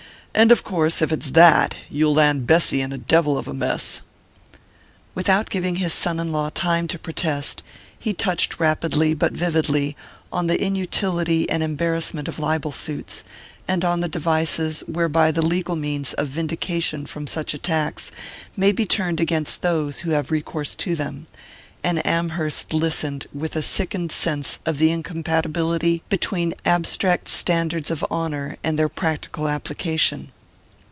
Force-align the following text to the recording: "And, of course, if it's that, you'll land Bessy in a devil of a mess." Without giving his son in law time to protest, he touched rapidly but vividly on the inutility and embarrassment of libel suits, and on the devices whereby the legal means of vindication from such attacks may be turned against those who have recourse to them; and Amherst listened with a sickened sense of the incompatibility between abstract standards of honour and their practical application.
"And, 0.33 0.49
of 0.49 0.63
course, 0.63 1.01
if 1.01 1.11
it's 1.11 1.31
that, 1.31 1.75
you'll 1.89 2.13
land 2.13 2.47
Bessy 2.47 2.79
in 2.79 2.93
a 2.93 2.97
devil 2.97 3.37
of 3.37 3.49
a 3.49 3.53
mess." 3.53 3.99
Without 5.13 5.49
giving 5.49 5.75
his 5.75 5.91
son 5.91 6.21
in 6.21 6.31
law 6.31 6.49
time 6.49 6.87
to 6.87 6.97
protest, 6.97 7.63
he 7.99 8.13
touched 8.13 8.57
rapidly 8.57 9.13
but 9.13 9.33
vividly 9.33 9.97
on 10.31 10.47
the 10.47 10.59
inutility 10.63 11.49
and 11.49 11.61
embarrassment 11.61 12.29
of 12.29 12.39
libel 12.39 12.71
suits, 12.71 13.25
and 13.67 13.83
on 13.83 13.99
the 13.99 14.07
devices 14.07 14.85
whereby 14.87 15.31
the 15.31 15.41
legal 15.45 15.75
means 15.75 16.13
of 16.13 16.29
vindication 16.29 17.05
from 17.05 17.27
such 17.27 17.53
attacks 17.53 18.09
may 18.55 18.71
be 18.71 18.85
turned 18.85 19.19
against 19.19 19.61
those 19.61 19.99
who 19.99 20.11
have 20.11 20.31
recourse 20.31 20.75
to 20.75 20.95
them; 20.95 21.27
and 21.83 22.05
Amherst 22.05 22.75
listened 22.75 23.25
with 23.33 23.55
a 23.55 23.63
sickened 23.63 24.11
sense 24.11 24.59
of 24.67 24.77
the 24.77 24.91
incompatibility 24.91 26.03
between 26.09 26.53
abstract 26.63 27.27
standards 27.27 27.89
of 27.89 28.05
honour 28.11 28.55
and 28.63 28.77
their 28.77 28.87
practical 28.89 29.49
application. 29.49 30.31